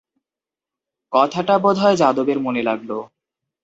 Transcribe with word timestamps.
কথাটা 1.13 1.55
বোধ 1.57 1.75
হয় 1.77 1.95
যাদবের 1.95 2.37
মনে 2.39 2.61
লাগে। 2.61 2.99